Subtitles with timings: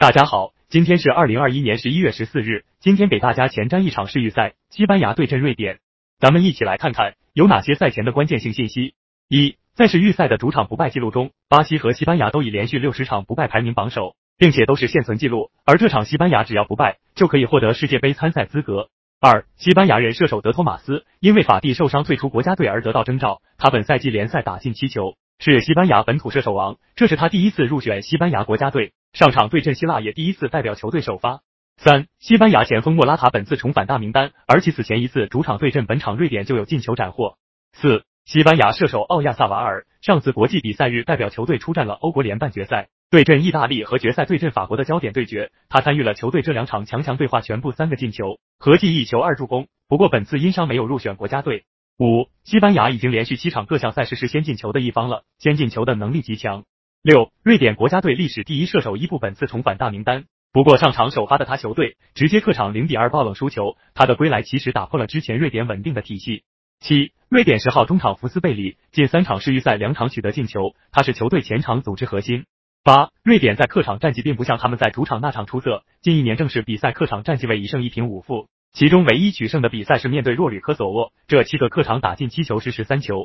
[0.00, 2.64] 大家好，今天是二零二一年十一月十四日。
[2.78, 5.78] 今天给大家前瞻一场世预赛，西班牙对阵瑞典。
[6.18, 8.94] 咱们一起来看看有哪些赛前的关键性信息。
[9.28, 15.50] 一，在世预赛的主场不败记录中，巴西和西班牙都已连续六十场不败排名榜首，并且都是现存记录。
[15.66, 18.88] 而这场西班牙只要不败，就可以获得世界杯参赛资格。
[19.20, 28.94] 二，西班牙人射手德托马斯因为法蒂受伤退出国家队而得到征召，他本赛季联赛打进七球，是西班牙本土射手王，这是他第一次入选西班牙国家队。
[29.12, 31.40] 上场对阵希腊也第一次代表球队首发。
[31.76, 37.36] 三，西班牙前锋莫拉塔本次重返大名单，而其此前一次主场对阵本场瑞典就有进球斩获。
[37.72, 49.66] 四，西班牙射手奥亚萨瓦尔上次国际比赛日代表球队出战了欧国联半决赛，对阵意大利和决赛对阵法国的焦点对决，他参与了球队这两场强强对话，全部三个进球，合计一球二助攻。
[49.88, 51.64] 不过本次因伤没有入选国家队。
[51.98, 56.64] 五，西班牙已经连续七场各项赛事是先进球的一方了，先进球的能力极强。
[57.02, 66.42] 六，瑞典国家队历史第一射手伊布本次重返大名单，不过上场首发的他球队直接客场零比二爆冷输球，他的归来其实打破了之前瑞典稳定的体系。
[66.78, 72.44] 七，瑞典十号中场福斯贝里近三场世预赛两场取得进球，他是球队前场组织核心。
[72.84, 83.16] 八，瑞典在客场战绩并不像他们在主场那场出色，近一年正式比赛客场战绩为一胜一平五负，其中唯一取胜的比赛是面对弱旅科索沃，这七个客场打进七球是十三球。